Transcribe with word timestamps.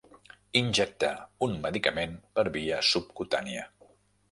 Injectar 0.61 1.11
un 1.49 1.53
medicament 1.67 2.17
per 2.39 2.47
via 2.57 2.83
subcutània. 2.95 3.71